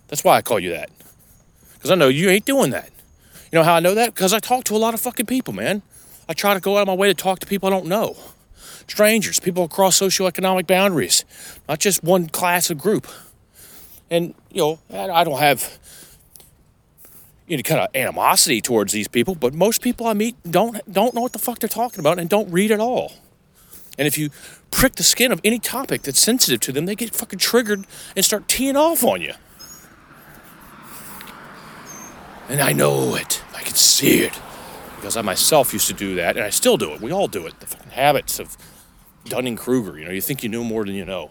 That's 0.07 0.23
why 0.23 0.37
I 0.37 0.41
call 0.41 0.59
you 0.59 0.71
that. 0.71 0.89
Because 1.73 1.91
I 1.91 1.95
know 1.95 2.07
you 2.07 2.29
ain't 2.29 2.45
doing 2.45 2.71
that. 2.71 2.89
You 3.51 3.59
know 3.59 3.63
how 3.63 3.75
I 3.75 3.79
know 3.79 3.95
that? 3.95 4.13
Because 4.13 4.33
I 4.33 4.39
talk 4.39 4.63
to 4.65 4.75
a 4.75 4.77
lot 4.77 4.93
of 4.93 4.99
fucking 4.99 5.25
people, 5.25 5.53
man. 5.53 5.81
I 6.27 6.33
try 6.33 6.53
to 6.53 6.59
go 6.59 6.77
out 6.77 6.81
of 6.81 6.87
my 6.87 6.93
way 6.93 7.07
to 7.07 7.13
talk 7.13 7.39
to 7.39 7.47
people 7.47 7.67
I 7.67 7.71
don't 7.71 7.85
know 7.85 8.17
strangers, 8.87 9.39
people 9.39 9.65
across 9.65 9.99
socioeconomic 9.99 10.65
boundaries, 10.65 11.25
not 11.67 11.79
just 11.79 12.03
one 12.03 12.27
class 12.29 12.71
or 12.71 12.75
group. 12.75 13.07
And, 14.09 14.33
you 14.51 14.61
know, 14.61 14.79
I 14.89 15.23
don't 15.23 15.39
have 15.39 15.77
know, 17.49 17.61
kind 17.63 17.81
of 17.81 17.89
animosity 17.95 18.61
towards 18.61 18.93
these 18.93 19.07
people, 19.07 19.35
but 19.35 19.53
most 19.53 19.81
people 19.81 20.07
I 20.07 20.13
meet 20.13 20.35
don't 20.49 20.79
don't 20.91 21.13
know 21.13 21.21
what 21.21 21.33
the 21.33 21.39
fuck 21.39 21.59
they're 21.59 21.69
talking 21.69 21.99
about 21.99 22.19
and 22.19 22.29
don't 22.29 22.49
read 22.51 22.71
at 22.71 22.79
all. 22.79 23.13
And 23.97 24.07
if 24.07 24.17
you 24.17 24.29
prick 24.71 24.95
the 24.95 25.03
skin 25.03 25.31
of 25.31 25.41
any 25.43 25.59
topic 25.59 26.03
that's 26.03 26.19
sensitive 26.19 26.59
to 26.61 26.71
them, 26.71 26.85
they 26.85 26.95
get 26.95 27.13
fucking 27.15 27.39
triggered 27.39 27.85
and 28.15 28.23
start 28.23 28.47
teeing 28.47 28.75
off 28.75 29.03
on 29.03 29.21
you. 29.21 29.33
And 32.49 32.61
I 32.61 32.71
know 32.73 33.15
it. 33.15 33.43
I 33.55 33.61
can 33.61 33.75
see 33.75 34.19
it. 34.19 34.33
Because 34.95 35.17
I 35.17 35.21
myself 35.21 35.73
used 35.73 35.87
to 35.87 35.93
do 35.93 36.15
that, 36.15 36.37
and 36.37 36.45
I 36.45 36.49
still 36.49 36.77
do 36.77 36.93
it. 36.93 37.01
We 37.01 37.11
all 37.11 37.27
do 37.27 37.45
it. 37.45 37.59
The 37.59 37.67
fucking 37.67 37.91
habits 37.91 38.39
of 38.39 38.57
Dunning 39.25 39.55
Kruger. 39.55 39.99
You 39.99 40.05
know, 40.05 40.11
you 40.11 40.21
think 40.21 40.43
you 40.43 40.49
know 40.49 40.63
more 40.63 40.85
than 40.85 40.95
you 40.95 41.05
know. 41.05 41.29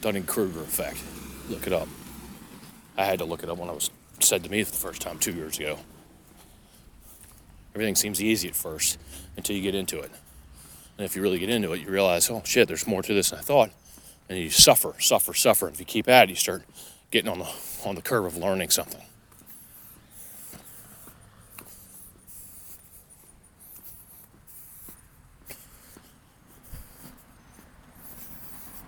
Dunning 0.00 0.24
Kruger 0.24 0.60
effect. 0.60 1.02
Look 1.48 1.66
it 1.66 1.72
up. 1.72 1.88
I 2.96 3.04
had 3.04 3.18
to 3.18 3.24
look 3.24 3.42
it 3.42 3.50
up 3.50 3.58
when 3.58 3.68
it 3.68 3.74
was 3.74 3.90
said 4.20 4.44
to 4.44 4.50
me 4.50 4.62
for 4.62 4.70
the 4.70 4.76
first 4.76 5.02
time 5.02 5.18
two 5.18 5.32
years 5.32 5.58
ago. 5.58 5.78
Everything 7.74 7.94
seems 7.94 8.22
easy 8.22 8.48
at 8.48 8.54
first 8.54 8.98
until 9.36 9.56
you 9.56 9.62
get 9.62 9.74
into 9.74 9.98
it. 10.00 10.10
And 10.98 11.04
if 11.04 11.14
you 11.14 11.22
really 11.22 11.38
get 11.38 11.50
into 11.50 11.72
it, 11.72 11.80
you 11.80 11.88
realize, 11.88 12.30
oh 12.30 12.42
shit, 12.44 12.68
there's 12.68 12.86
more 12.86 13.02
to 13.02 13.14
this 13.14 13.30
than 13.30 13.38
I 13.38 13.42
thought. 13.42 13.70
And 14.28 14.38
you 14.38 14.50
suffer, 14.50 14.94
suffer, 14.98 15.34
suffer. 15.34 15.66
And 15.66 15.74
if 15.74 15.80
you 15.80 15.86
keep 15.86 16.08
at 16.08 16.24
it, 16.24 16.30
you 16.30 16.36
start 16.36 16.62
getting 17.10 17.30
on 17.30 17.38
the 17.38 17.48
on 17.84 17.94
the 17.94 18.02
curve 18.02 18.24
of 18.24 18.36
learning 18.36 18.70
something. 18.70 19.02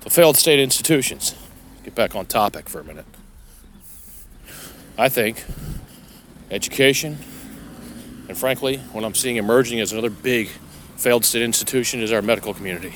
The 0.01 0.11
failed 0.11 0.37
state 0.37 0.59
institutions. 0.59 1.35
Get 1.85 1.95
back 1.95 2.17
on 2.17 2.27
topic 2.27 2.69
for 2.69 2.81
a 2.81 2.85
minute. 2.85 3.05
I 4.97 5.09
think 5.09 5.45
education, 6.51 7.19
and 8.29 8.37
frankly, 8.37 8.79
what 8.93 9.05
I'm 9.05 9.15
seeing 9.15 9.37
emerging 9.37 9.79
is 9.79 9.93
another 9.93 10.11
big 10.11 10.49
failed 10.99 11.25
state 11.25 11.43
institution 11.43 12.01
is 12.01 12.11
our 12.13 12.21
medical 12.21 12.53
community. 12.53 12.93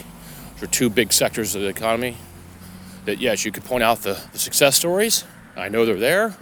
Those 0.55 0.65
are 0.65 0.67
two 0.67 0.91
big 0.91 1.13
sectors 1.13 1.55
of 1.55 1.63
the 1.63 1.69
economy 1.69 2.17
that, 3.05 3.21
yes, 3.21 3.45
you 3.45 3.53
could 3.53 3.65
point 3.65 3.85
out 3.85 3.99
the, 3.99 4.21
the 4.33 4.39
success 4.41 4.77
stories. 4.77 5.25
I 5.57 5.69
know 5.69 5.87
they're 5.87 5.95
there. 5.95 6.37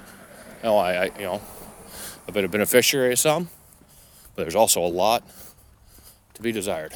Know, 0.65 0.79
I, 0.79 0.93
I, 0.93 1.05
you 1.19 1.25
know, 1.25 1.43
I've 2.27 2.33
been 2.33 2.47
a 2.47 2.49
beneficiary 2.49 3.13
of 3.13 3.19
some, 3.19 3.51
but 4.35 4.43
there's 4.43 4.55
also 4.55 4.83
a 4.83 4.89
lot 4.89 5.23
to 6.35 6.43
be 6.43 6.51
desired. 6.51 6.95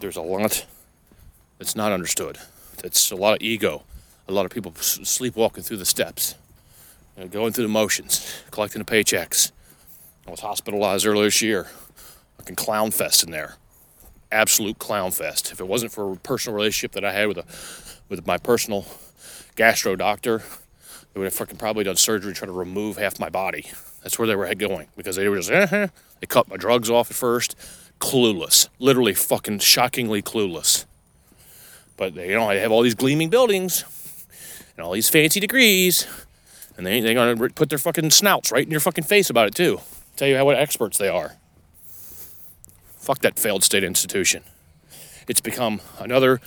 There's 0.00 0.16
a 0.16 0.22
lot 0.22 0.66
that's 1.58 1.74
not 1.74 1.90
understood. 1.90 2.38
That's 2.76 3.10
a 3.10 3.16
lot 3.16 3.34
of 3.34 3.42
ego, 3.42 3.82
a 4.28 4.32
lot 4.32 4.46
of 4.46 4.52
people 4.52 4.72
sleepwalking 4.76 5.64
through 5.64 5.78
the 5.78 5.84
steps, 5.84 6.36
you 7.16 7.24
know, 7.24 7.28
going 7.28 7.52
through 7.52 7.64
the 7.64 7.72
motions, 7.72 8.32
collecting 8.50 8.82
the 8.82 8.90
paychecks, 8.90 9.50
I 10.26 10.30
was 10.30 10.40
hospitalized 10.40 11.06
earlier 11.06 11.24
this 11.24 11.42
year. 11.42 11.64
Fucking 12.38 12.56
clown 12.56 12.90
fest 12.90 13.24
in 13.24 13.30
there. 13.30 13.56
Absolute 14.32 14.78
clown 14.78 15.10
fest. 15.10 15.52
If 15.52 15.60
it 15.60 15.68
wasn't 15.68 15.92
for 15.92 16.12
a 16.12 16.16
personal 16.16 16.56
relationship 16.56 16.92
that 16.92 17.04
I 17.04 17.12
had 17.12 17.28
with 17.28 17.38
a 17.38 17.44
with 18.08 18.26
my 18.26 18.38
personal 18.38 18.86
gastro 19.54 19.96
doctor, 19.96 20.42
they 21.12 21.20
would 21.20 21.26
have 21.26 21.34
fucking 21.34 21.56
probably 21.56 21.84
done 21.84 21.96
surgery 21.96 22.32
trying 22.32 22.50
to 22.50 22.58
remove 22.58 22.96
half 22.96 23.20
my 23.20 23.28
body. 23.28 23.66
That's 24.02 24.18
where 24.18 24.26
they 24.26 24.34
were 24.34 24.52
going 24.54 24.88
because 24.96 25.16
they 25.16 25.28
were 25.28 25.36
just 25.36 25.50
eh, 25.50 25.88
they 26.20 26.26
cut 26.26 26.48
my 26.48 26.56
drugs 26.56 26.90
off 26.90 27.10
at 27.10 27.16
first, 27.16 27.56
clueless, 28.00 28.68
literally 28.78 29.14
fucking 29.14 29.60
shockingly 29.60 30.22
clueless. 30.22 30.86
But 31.96 32.14
they, 32.14 32.30
you 32.30 32.34
know, 32.34 32.48
I 32.48 32.56
have 32.56 32.72
all 32.72 32.82
these 32.82 32.94
gleaming 32.94 33.30
buildings 33.30 33.84
and 34.76 34.84
all 34.84 34.92
these 34.92 35.08
fancy 35.08 35.38
degrees, 35.38 36.06
and 36.76 36.86
they 36.86 37.00
they're 37.00 37.14
gonna 37.14 37.50
put 37.50 37.68
their 37.68 37.78
fucking 37.78 38.10
snouts 38.10 38.50
right 38.50 38.64
in 38.64 38.70
your 38.70 38.80
fucking 38.80 39.04
face 39.04 39.30
about 39.30 39.46
it 39.48 39.54
too. 39.54 39.80
Tell 40.16 40.28
you 40.28 40.36
how 40.36 40.44
what 40.44 40.56
experts 40.56 40.98
they 40.98 41.08
are. 41.08 41.32
Fuck 42.98 43.20
that 43.20 43.38
failed 43.38 43.64
state 43.64 43.84
institution. 43.84 44.44
It's 45.26 45.40
become 45.40 45.80
another 45.98 46.40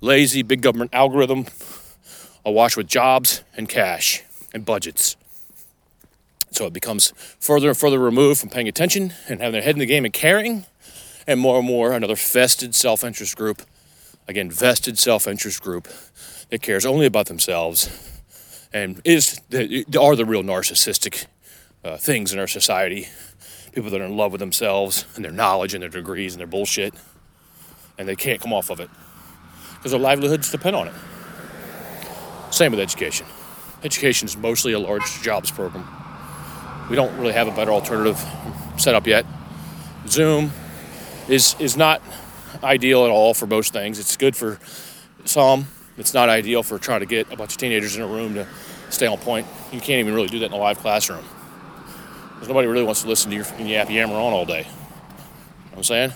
lazy 0.00 0.42
big 0.42 0.62
government 0.62 0.94
algorithm 0.94 1.46
awash 2.44 2.76
with 2.76 2.86
jobs 2.86 3.42
and 3.56 3.68
cash 3.68 4.22
and 4.54 4.64
budgets. 4.64 5.16
So 6.50 6.66
it 6.66 6.72
becomes 6.72 7.12
further 7.38 7.68
and 7.68 7.76
further 7.76 7.98
removed 7.98 8.40
from 8.40 8.48
paying 8.48 8.68
attention 8.68 9.12
and 9.28 9.40
having 9.40 9.52
their 9.52 9.62
head 9.62 9.74
in 9.74 9.78
the 9.78 9.86
game 9.86 10.04
and 10.04 10.12
caring, 10.12 10.64
and 11.26 11.38
more 11.38 11.58
and 11.58 11.66
more 11.66 11.92
another 11.92 12.16
vested 12.16 12.74
self 12.74 13.04
interest 13.04 13.36
group, 13.36 13.62
again, 14.26 14.50
vested 14.50 14.98
self 14.98 15.28
interest 15.28 15.62
group 15.62 15.86
that 16.48 16.62
cares 16.62 16.84
only 16.84 17.06
about 17.06 17.26
themselves 17.26 17.88
and 18.72 19.00
is 19.04 19.40
are 19.52 20.16
the 20.16 20.24
real 20.24 20.42
narcissistic 20.42 21.26
uh, 21.84 21.96
things 21.96 22.32
in 22.32 22.38
our 22.38 22.46
society. 22.46 23.08
People 23.72 23.90
that 23.90 24.00
are 24.00 24.04
in 24.04 24.16
love 24.16 24.32
with 24.32 24.40
themselves 24.40 25.04
and 25.14 25.24
their 25.24 25.32
knowledge 25.32 25.74
and 25.74 25.82
their 25.82 25.88
degrees 25.88 26.34
and 26.34 26.40
their 26.40 26.46
bullshit, 26.46 26.92
and 27.98 28.08
they 28.08 28.16
can't 28.16 28.40
come 28.40 28.52
off 28.52 28.70
of 28.70 28.80
it 28.80 28.90
because 29.76 29.92
their 29.92 30.00
livelihoods 30.00 30.50
depend 30.50 30.74
on 30.76 30.88
it. 30.88 30.94
Same 32.50 32.72
with 32.72 32.80
education. 32.80 33.26
Education 33.84 34.26
is 34.26 34.36
mostly 34.36 34.72
a 34.72 34.78
large 34.78 35.22
jobs 35.22 35.50
program. 35.50 35.86
We 36.90 36.96
don't 36.96 37.16
really 37.16 37.32
have 37.32 37.46
a 37.46 37.52
better 37.52 37.70
alternative 37.70 38.22
set 38.76 38.94
up 38.94 39.06
yet. 39.06 39.24
Zoom 40.08 40.50
is 41.28 41.54
is 41.60 41.76
not 41.76 42.02
ideal 42.62 43.04
at 43.04 43.10
all 43.10 43.32
for 43.32 43.46
most 43.46 43.72
things. 43.72 43.98
It's 43.98 44.16
good 44.16 44.34
for 44.34 44.58
some. 45.24 45.68
It's 45.96 46.12
not 46.12 46.28
ideal 46.28 46.62
for 46.62 46.78
trying 46.78 47.00
to 47.00 47.06
get 47.06 47.32
a 47.32 47.36
bunch 47.36 47.52
of 47.52 47.58
teenagers 47.58 47.96
in 47.96 48.02
a 48.02 48.06
room 48.06 48.34
to 48.34 48.46
stay 48.90 49.06
on 49.06 49.18
point. 49.18 49.46
You 49.72 49.80
can't 49.80 50.00
even 50.00 50.14
really 50.14 50.28
do 50.28 50.40
that 50.40 50.46
in 50.46 50.52
a 50.52 50.56
live 50.56 50.78
classroom. 50.78 51.24
Because 52.40 52.48
nobody 52.48 52.68
really 52.68 52.84
wants 52.84 53.02
to 53.02 53.08
listen 53.08 53.30
to 53.30 53.36
your 53.36 53.44
yap 53.58 53.90
yammer 53.90 54.14
on 54.14 54.32
all 54.32 54.46
day. 54.46 54.60
You 54.60 54.64
know 54.64 54.72
what 55.72 55.76
I'm 55.76 55.84
saying? 55.84 56.12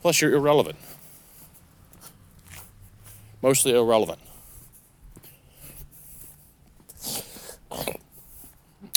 Plus, 0.00 0.18
you're 0.22 0.32
irrelevant. 0.32 0.78
Mostly 3.42 3.72
irrelevant. 3.72 4.18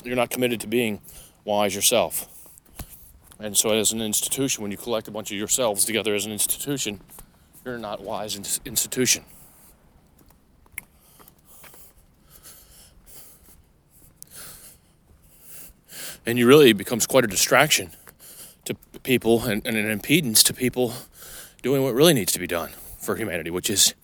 You're 0.05 0.15
not 0.15 0.29
committed 0.29 0.62
to 0.62 0.67
being 0.67 1.01
wise 1.43 1.75
yourself. 1.75 2.25
And 3.38 3.57
so, 3.57 3.71
as 3.71 3.91
an 3.91 4.01
institution, 4.01 4.62
when 4.62 4.71
you 4.71 4.77
collect 4.77 5.10
a 5.10 5.12
bunch 5.12 5.29
of 5.29 5.38
yourselves 5.38 5.83
together 5.83 6.15
as 6.15 6.25
an 6.25 6.31
institution, 6.31 7.01
you're 7.65 7.77
not 7.77 8.00
wise 8.00 8.38
institution. 8.63 9.25
And 16.25 16.38
you 16.38 16.48
really 16.48 16.74
becomes 16.74 17.08
quite 17.08 17.24
a 17.24 17.28
distraction 17.28 17.92
to 18.66 18.75
people 19.04 19.44
and, 19.44 19.66
and, 19.66 19.75
an 19.75 20.00
impedance 20.00 20.44
to 20.44 20.54
people 20.54 20.94
doing 21.62 21.84
what 21.84 21.94
really 21.94 22.13
needs 22.13 22.32
to 22.32 22.40
be 22.40 22.48
done 22.48 22.70
for 23.00 23.16
humanity, 23.16 23.50
which 23.50 23.70
is 23.70 23.96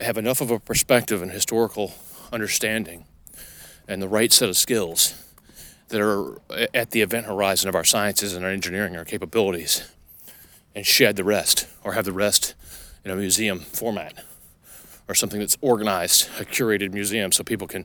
have 0.00 0.18
enough 0.18 0.40
of 0.40 0.50
a 0.50 0.58
perspective 0.58 1.22
and 1.22 1.30
historical 1.30 1.94
understanding 2.32 3.04
and 3.88 4.00
the 4.00 4.08
right 4.08 4.32
set 4.32 4.48
of 4.48 4.56
skills 4.56 5.14
that 5.88 6.00
are 6.00 6.40
at 6.72 6.92
the 6.92 7.00
event 7.00 7.26
horizon 7.26 7.68
of 7.68 7.74
our 7.74 7.84
sciences 7.84 8.34
and 8.34 8.44
our 8.44 8.50
engineering, 8.50 8.96
our 8.96 9.04
capabilities, 9.04 9.90
and 10.74 10.86
shed 10.86 11.16
the 11.16 11.24
rest, 11.24 11.66
or 11.82 11.94
have 11.94 12.04
the 12.04 12.12
rest 12.12 12.54
in 13.04 13.10
a 13.10 13.16
museum 13.16 13.58
format, 13.58 14.14
or 15.08 15.14
something 15.14 15.40
that's 15.40 15.56
organized, 15.60 16.28
a 16.38 16.44
curated 16.44 16.92
museum, 16.92 17.32
so 17.32 17.42
people 17.42 17.66
can 17.66 17.84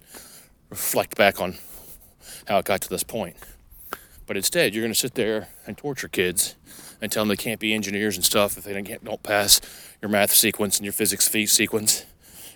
reflect 0.69 1.15
back 1.15 1.41
on 1.41 1.55
how 2.47 2.57
it 2.59 2.65
got 2.65 2.81
to 2.81 2.89
this 2.89 3.03
point. 3.03 3.37
But 4.27 4.37
instead, 4.37 4.73
you're 4.73 4.81
going 4.81 4.93
to 4.93 4.99
sit 4.99 5.15
there 5.15 5.49
and 5.67 5.77
torture 5.77 6.07
kids 6.07 6.55
and 7.01 7.11
tell 7.11 7.21
them 7.21 7.29
they 7.29 7.35
can't 7.35 7.59
be 7.59 7.73
engineers 7.73 8.15
and 8.15 8.25
stuff 8.25 8.57
if 8.57 8.63
they 8.63 8.73
don't, 8.73 9.03
don't 9.03 9.23
pass 9.23 9.61
your 10.01 10.09
math 10.09 10.31
sequence 10.31 10.77
and 10.77 10.85
your 10.85 10.93
physics 10.93 11.29
sequence. 11.29 12.05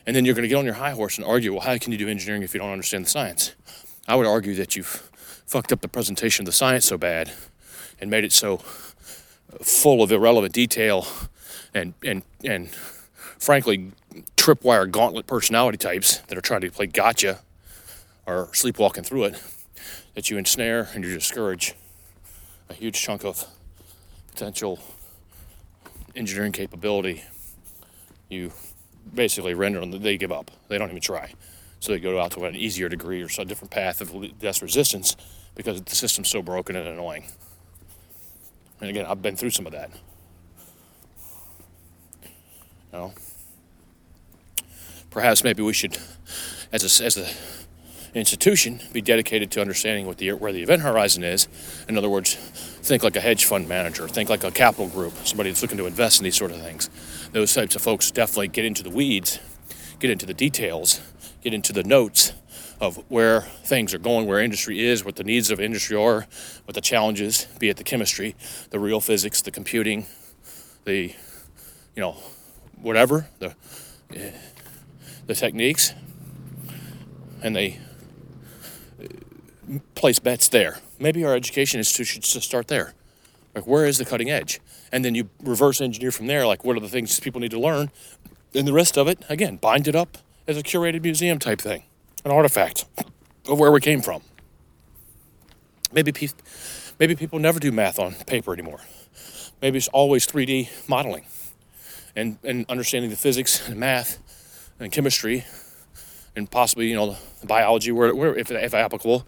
And 0.08 0.16
then 0.16 0.26
you're 0.26 0.34
going 0.34 0.44
to 0.44 0.48
get 0.48 0.56
on 0.56 0.66
your 0.66 0.76
high 0.76 0.92
horse 0.92 1.18
and 1.18 1.26
argue, 1.26 1.52
well, 1.52 1.62
how 1.62 1.78
can 1.78 1.92
you 1.92 1.98
do 1.98 2.08
engineering 2.08 2.42
if 2.42 2.54
you 2.54 2.60
don't 2.60 2.72
understand 2.72 3.06
the 3.06 3.10
science? 3.10 3.54
I 4.08 4.16
would 4.16 4.26
argue 4.26 4.56
that 4.56 4.76
you've 4.76 4.88
fucked 5.46 5.72
up 5.72 5.82
the 5.82 5.88
presentation 5.88 6.44
of 6.44 6.46
the 6.48 6.52
science 6.52 6.86
so 6.86 6.98
bad 6.98 7.32
and 8.00 8.10
made 8.10 8.24
it 8.24 8.32
so 8.32 8.58
full 9.62 10.02
of 10.02 10.12
irrelevant 10.12 10.54
detail 10.54 11.06
and, 11.74 11.94
and, 12.04 12.24
and 12.44 12.70
frankly, 12.72 13.92
tripwire 14.36 14.90
gauntlet 14.90 15.28
personality 15.28 15.78
types 15.78 16.20
that 16.20 16.38
are 16.38 16.42
trying 16.42 16.62
to 16.62 16.72
play 16.72 16.88
gotcha 16.88 17.40
or 18.26 18.50
sleepwalking 18.54 19.04
through 19.04 19.26
it 19.26 19.44
that 20.20 20.30
you 20.30 20.38
ensnare 20.38 20.90
and 20.94 21.06
you 21.06 21.14
discourage 21.14 21.76
a 22.70 22.74
huge 22.74 23.02
chunk 23.02 23.24
of 23.24 23.46
potential 24.30 24.78
engineering 26.14 26.52
capability. 26.52 27.24
You 28.28 28.52
basically 29.16 29.54
render 29.54 29.80
them, 29.80 29.92
they 29.92 30.18
give 30.18 30.34
up. 30.34 30.52
They 30.68 30.78
don't 30.78 30.90
even 30.90 31.00
try. 31.00 31.32
So 31.80 31.94
they 31.94 32.02
go 32.02 32.20
out 32.20 32.32
to 32.32 32.44
an 32.44 32.54
easier 32.54 32.90
degree 32.90 33.24
or 33.24 33.30
a 33.40 33.46
different 33.46 33.72
path 33.72 34.02
of 34.02 34.14
less 34.44 34.62
resistance 34.62 35.16
because 35.56 35.82
the 35.82 35.96
system's 35.96 36.28
so 36.28 36.42
broken 36.42 36.76
and 36.76 36.86
annoying. 36.86 37.24
And 38.82 38.90
again, 38.90 39.06
I've 39.06 39.22
been 39.22 39.38
through 39.38 39.52
some 39.52 39.68
of 39.68 39.72
that. 39.72 39.90
You 42.24 42.30
know, 42.92 43.14
perhaps 45.12 45.46
maybe 45.46 45.64
we 45.64 45.72
should, 45.72 45.98
as 46.74 47.00
a, 47.00 47.06
as 47.06 47.16
a 47.16 47.30
institution, 48.20 48.80
be 48.94 49.02
dedicated 49.02 49.50
to 49.52 49.62
understanding 49.62 50.06
what 50.06 50.18
the 50.18 50.34
where 50.34 50.52
the 50.52 50.62
event 50.62 50.82
horizon 50.82 51.24
is. 51.24 51.48
In 51.88 51.98
other 51.98 52.10
words, 52.10 52.36
think 52.36 53.04
like 53.04 53.16
a 53.16 53.22
hedge 53.22 53.46
fund 53.46 53.68
manager, 53.68 54.08
think 54.08 54.30
like 54.30 54.44
a 54.44 54.52
capital 54.52 54.88
group, 54.88 55.14
somebody 55.26 55.50
that's 55.50 55.62
looking 55.62 55.78
to 55.78 55.86
invest 55.86 56.20
in 56.20 56.24
these 56.24 56.36
sort 56.36 56.52
of 56.52 56.62
things. 56.62 56.90
Those 57.32 57.54
types 57.54 57.76
of 57.76 57.82
folks 57.82 58.12
definitely 58.12 58.50
get 58.50 58.66
into 58.66 58.84
the 58.84 58.90
weeds, 58.90 59.40
get 60.00 60.10
into 60.12 60.26
the 60.26 60.34
details, 60.34 61.02
get 61.42 61.54
into 61.54 61.74
the 61.74 61.84
notes 61.84 62.34
of 62.82 63.04
where 63.10 63.42
things 63.42 63.94
are 63.94 64.00
going, 64.00 64.26
where 64.26 64.40
industry 64.40 64.86
is, 64.86 65.04
what 65.04 65.16
the 65.16 65.24
needs 65.24 65.52
of 65.52 65.60
industry 65.60 65.98
are, 65.98 66.26
what 66.66 66.76
the 66.76 66.82
challenges, 66.82 67.46
be 67.60 67.70
it 67.70 67.78
the 67.78 67.84
chemistry, 67.84 68.36
the 68.70 68.80
real 68.80 69.02
physics, 69.02 69.42
the 69.42 69.52
computing, 69.52 70.06
the, 70.86 71.14
you 71.96 72.02
know, 72.02 72.16
whatever, 72.82 73.28
the, 73.40 73.54
eh, 74.16 74.32
the 75.28 75.36
techniques, 75.36 75.94
and 77.44 77.56
they 77.56 77.80
place 79.96 80.20
bets 80.20 80.48
there. 80.48 80.80
Maybe 81.00 81.24
our 81.24 81.36
education 81.36 81.80
institution 81.80 82.22
should 82.22 82.44
start 82.44 82.68
there. 82.68 82.94
Like, 83.56 83.68
where 83.68 83.86
is 83.86 83.98
the 83.98 84.06
cutting 84.06 84.30
edge? 84.30 84.60
And 84.92 85.04
then 85.04 85.16
you 85.16 85.30
reverse 85.42 85.82
engineer 85.82 86.12
from 86.12 86.28
there, 86.28 86.46
like, 86.46 86.64
what 86.64 86.76
are 86.78 86.80
the 86.80 86.90
things 86.90 87.20
people 87.20 87.42
need 87.42 87.52
to 87.52 87.60
learn? 87.60 87.92
And 88.54 88.68
the 88.68 88.74
rest 88.74 88.98
of 88.98 89.08
it, 89.08 89.24
again, 89.30 89.58
bind 89.58 89.88
it 89.88 89.96
up 89.96 90.18
as 90.48 90.58
a 90.58 90.64
curated 90.64 91.04
museum 91.04 91.40
type 91.40 91.62
thing, 91.62 91.84
an 92.26 92.32
artifact 92.32 92.86
of 93.48 93.60
where 93.60 93.72
we 93.72 93.82
came 93.82 94.02
from. 94.02 94.22
Maybe, 95.92 96.12
pe- 96.12 96.30
maybe 97.00 97.16
people 97.16 97.40
never 97.40 97.60
do 97.60 97.72
math 97.72 98.00
on 98.00 98.14
paper 98.14 98.54
anymore. 98.54 98.80
Maybe 99.62 99.78
it's 99.78 99.88
always 99.90 100.26
3D 100.26 100.88
modeling 100.88 101.26
and, 102.16 102.38
and 102.44 102.66
understanding 102.70 103.10
the 103.10 103.18
physics 103.18 103.68
and 103.68 103.80
math 103.80 104.20
and 104.80 104.92
chemistry 104.92 105.46
and 106.36 106.50
possibly, 106.50 106.90
you 106.90 106.96
know, 106.96 107.18
the 107.42 107.48
biology, 107.48 107.92
where, 107.92 108.16
where 108.16 108.36
if, 108.36 108.52
if 108.52 108.74
applicable, 108.74 109.26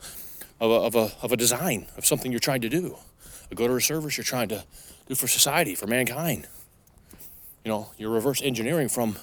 of 0.61 0.69
a, 0.69 0.75
of, 0.75 0.95
a, 0.95 1.11
of 1.23 1.31
a 1.31 1.37
design 1.37 1.87
of 1.97 2.05
something 2.05 2.31
you're 2.31 2.39
trying 2.39 2.61
to 2.61 2.69
do, 2.69 2.95
a 3.49 3.55
good 3.55 3.69
or 3.69 3.77
a 3.77 3.81
service 3.81 4.15
you're 4.15 4.23
trying 4.23 4.47
to 4.49 4.63
do 5.07 5.15
for 5.15 5.27
society, 5.27 5.73
for 5.73 5.87
mankind. 5.87 6.47
You 7.65 7.71
know, 7.71 7.91
you're 7.97 8.11
reverse 8.11 8.41
engineering 8.43 8.87
from 8.87 9.17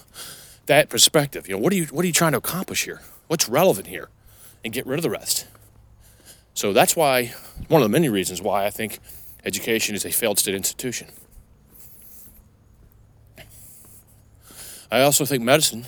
that 0.66 0.88
perspective. 0.88 1.48
You 1.48 1.54
know, 1.54 1.60
what 1.60 1.72
are 1.72 1.76
you 1.76 1.86
what 1.86 2.04
are 2.04 2.06
you 2.06 2.12
trying 2.12 2.32
to 2.32 2.38
accomplish 2.38 2.84
here? 2.84 3.00
What's 3.28 3.48
relevant 3.48 3.86
here? 3.86 4.08
And 4.64 4.72
get 4.72 4.86
rid 4.86 4.98
of 4.98 5.02
the 5.04 5.10
rest. 5.10 5.46
So 6.54 6.72
that's 6.72 6.96
why 6.96 7.32
one 7.68 7.80
of 7.80 7.88
the 7.88 7.92
many 7.92 8.08
reasons 8.08 8.42
why 8.42 8.66
I 8.66 8.70
think 8.70 8.98
education 9.44 9.94
is 9.94 10.04
a 10.04 10.10
failed 10.10 10.40
state 10.40 10.56
institution. 10.56 11.08
I 14.90 15.02
also 15.02 15.24
think 15.24 15.44
medicine 15.44 15.86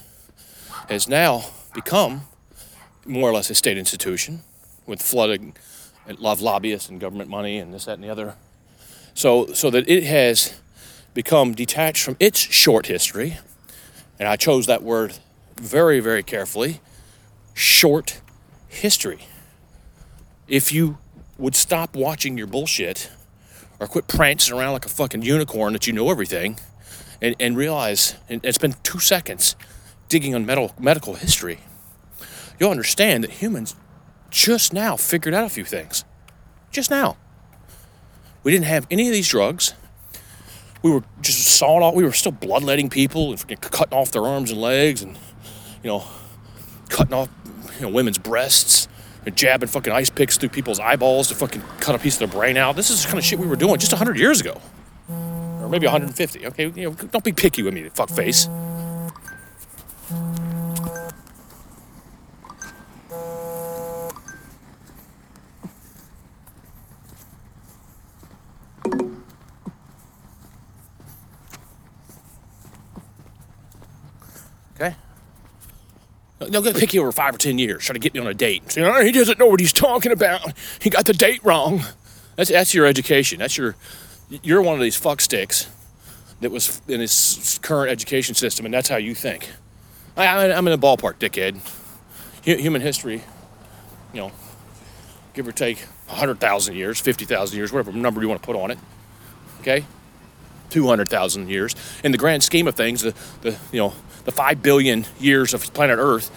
has 0.89 1.09
now 1.09 1.45
become 1.75 2.23
more 3.05 3.29
or 3.29 3.33
less 3.33 3.51
a 3.51 3.55
state 3.55 3.79
institution 3.79 4.43
with 4.91 5.01
flooding 5.01 5.55
and 6.07 6.19
love 6.19 6.43
lobbyists 6.43 6.89
and 6.89 7.01
government 7.01 7.31
money 7.31 7.59
and 7.59 7.73
this, 7.73 7.87
that, 7.87 7.95
and 7.95 8.05
the 8.05 8.11
other. 8.11 8.35
So, 9.15 9.47
so 9.55 9.71
that 9.71 9.89
it 9.89 10.05
has 10.05 10.61
become 11.15 11.55
detached 11.55 12.03
from 12.03 12.17
its 12.21 12.39
short 12.39 12.87
history, 12.87 13.39
and 14.19 14.29
I 14.29 14.37
chose 14.37 14.67
that 14.67 14.83
word 14.83 15.19
very, 15.57 16.01
very 16.01 16.23
carefully 16.23 16.81
short 17.55 18.21
history. 18.69 19.27
If 20.49 20.73
you 20.73 20.99
would 21.39 21.55
stop 21.55 21.95
watching 21.95 22.37
your 22.37 22.47
bullshit 22.47 23.11
or 23.79 23.87
quit 23.87 24.09
prancing 24.09 24.57
around 24.57 24.73
like 24.73 24.87
a 24.87 24.91
fucking 24.91 25.23
unicorn 25.23 25.73
that 25.73 25.87
you 25.87 25.93
know 25.93 26.11
everything 26.11 26.59
and, 27.23 27.35
and 27.41 27.57
realize 27.57 28.17
and 28.29 28.45
it's 28.45 28.59
been 28.59 28.75
two 28.83 28.99
seconds 28.99 29.57
digging 30.09 30.35
on 30.35 30.45
medical, 30.45 30.75
medical 30.79 31.15
history, 31.15 31.61
you'll 32.59 32.71
understand 32.71 33.25
that 33.25 33.31
humans 33.31 33.75
just 34.31 34.73
now 34.73 34.97
figured 34.97 35.35
out 35.35 35.45
a 35.45 35.49
few 35.49 35.65
things. 35.65 36.05
Just 36.71 36.91
now. 36.91 37.17
We 38.43 38.53
didn't 38.53 38.67
have 38.67 38.87
any 38.91 39.09
of 39.09 39.13
these 39.13 39.29
drugs. 39.29 39.75
We 40.83 40.91
were 40.91 41.03
just 41.21 41.47
sawing 41.47 41.83
off, 41.83 41.95
we 41.95 42.05
were 42.05 42.13
still 42.13 42.33
bloodletting 42.33 42.89
people 42.89 43.33
and 43.33 43.61
cutting 43.61 43.93
off 43.93 44.13
their 44.13 44.27
arms 44.27 44.51
and 44.51 44.61
legs 44.61 45.03
and, 45.03 45.19
you 45.83 45.91
know, 45.91 46.05
cutting 46.89 47.13
off, 47.13 47.29
you 47.77 47.83
know, 47.83 47.91
women's 47.91 48.17
breasts 48.17 48.89
and 49.27 49.37
jabbing 49.37 49.69
fucking 49.69 49.93
ice 49.93 50.09
picks 50.09 50.39
through 50.39 50.49
people's 50.49 50.81
eyeballs 50.81 51.29
to 51.29 51.35
fucking 51.35 51.63
cut 51.81 51.95
a 51.95 51.99
piece 51.99 52.15
of 52.15 52.31
their 52.31 52.41
brain 52.41 52.57
out. 52.57 52.77
This 52.77 52.89
is 52.89 53.03
the 53.03 53.09
kind 53.09 53.19
of 53.19 53.25
shit 53.25 53.39
we 53.39 53.47
were 53.47 53.57
doing 53.57 53.79
just 53.79 53.93
100 53.93 54.19
years 54.19 54.41
ago. 54.41 54.59
Or 55.11 55.69
maybe 55.69 55.87
150. 55.87 56.47
Okay, 56.47 56.73
you 56.75 56.89
know, 56.89 56.93
don't 56.95 57.25
be 57.25 57.33
picky 57.33 57.63
with 57.63 57.75
me, 57.75 57.87
fuck 57.91 58.09
They'll 76.49 76.63
get 76.63 76.77
picky 76.77 76.99
over 76.99 77.13
five 77.13 77.35
or 77.35 77.39
ten 77.39 77.59
years, 77.59 77.85
try 77.85 77.93
to 77.93 77.99
get 77.99 78.15
me 78.15 78.21
on 78.21 78.27
a 78.27 78.35
date. 78.35 78.73
Say, 78.73 78.83
oh, 78.83 79.05
he 79.05 79.13
doesn't 79.13 79.39
know 79.39 79.47
what 79.47 79.61
he's 79.61 79.73
talking 79.73 80.11
about. 80.11 80.55
He 80.81 80.89
got 80.89 81.05
the 81.05 81.13
date 81.13 81.45
wrong. 81.45 81.83
That's 82.37 82.51
that's 82.51 82.73
your 82.73 82.87
education. 82.87 83.39
That's 83.39 83.59
your 83.59 83.77
you're 84.43 84.63
one 84.63 84.75
of 84.75 84.81
these 84.81 84.97
fuck 84.97 85.21
sticks 85.21 85.69
that 86.41 86.51
was 86.51 86.81
in 86.89 87.01
his 87.01 87.59
current 87.63 87.91
education 87.91 88.35
system, 88.35 88.65
and 88.65 88.73
that's 88.73 88.89
how 88.89 88.97
you 88.97 89.15
think. 89.15 89.51
I, 90.17 90.53
I'm 90.53 90.67
in 90.67 90.79
the 90.79 90.87
ballpark, 90.87 91.19
dickhead. 91.19 91.61
Human 92.43 92.81
history, 92.81 93.23
you 94.15 94.21
know, 94.21 94.33
give 95.35 95.47
or 95.47 95.53
take 95.53 95.79
100,000 96.07 96.75
years, 96.75 97.01
50,000 97.01 97.57
years, 97.57 97.73
whatever 97.73 97.93
number 97.93 98.23
you 98.23 98.29
want 98.29 98.41
to 98.43 98.47
put 98.47 98.57
on 98.57 98.71
it. 98.71 98.79
Okay? 99.61 99.85
200,000 100.71 101.49
years. 101.49 101.75
In 102.03 102.13
the 102.13 102.19
grand 102.19 102.43
scheme 102.43 102.67
of 102.67 102.75
things, 102.75 103.03
the, 103.03 103.15
the, 103.43 103.59
you 103.73 103.81
know, 103.81 103.93
the 104.25 104.33
5 104.33 104.63
billion 104.63 105.07
years 105.19 105.55
of 105.55 105.73
planet 105.73 105.99
Earth, 105.99 106.31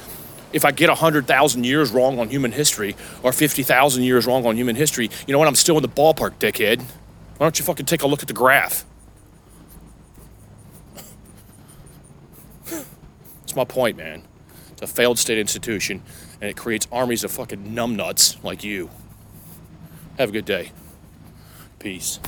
if 0.53 0.65
I 0.65 0.71
get 0.71 0.89
100,000 0.89 1.63
years 1.63 1.91
wrong 1.91 2.19
on 2.19 2.29
human 2.29 2.51
history 2.51 2.95
or 3.23 3.33
50,000 3.33 4.03
years 4.03 4.27
wrong 4.27 4.45
on 4.45 4.55
human 4.55 4.75
history, 4.75 5.09
you 5.27 5.31
know 5.31 5.39
what? 5.39 5.47
I'm 5.47 5.55
still 5.55 5.77
in 5.77 5.81
the 5.81 5.89
ballpark, 5.89 6.35
dickhead. 6.35 6.81
Why 6.81 7.45
don't 7.45 7.57
you 7.57 7.65
fucking 7.65 7.87
take 7.87 8.03
a 8.03 8.07
look 8.07 8.21
at 8.21 8.27
the 8.27 8.33
graph? 8.33 8.85
That's 12.65 13.55
my 13.55 13.65
point, 13.65 13.97
man. 13.97 14.23
It's 14.71 14.81
a 14.81 14.87
failed 14.87 15.19
state 15.19 15.37
institution, 15.37 16.01
and 16.39 16.49
it 16.49 16.57
creates 16.57 16.87
armies 16.91 17.23
of 17.23 17.31
fucking 17.31 17.73
numbnuts 17.73 18.43
like 18.43 18.63
you. 18.63 18.89
Have 20.17 20.29
a 20.29 20.31
good 20.31 20.45
day. 20.45 20.71
Peace. 21.79 22.19